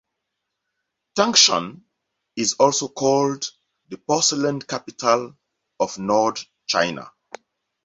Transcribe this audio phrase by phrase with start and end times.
[1.15, 1.83] Tangshan
[2.35, 3.51] is also called
[3.89, 5.37] the porcelain capital
[5.79, 7.11] of North China.